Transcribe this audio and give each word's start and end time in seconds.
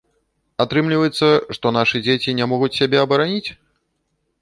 Атрымліваецца, 0.65 1.27
што 1.59 1.73
нашы 1.79 1.97
дзеці 2.09 2.37
не 2.43 2.51
могуць 2.55 2.73
сябе 2.81 2.97
абараніць? 3.07 3.49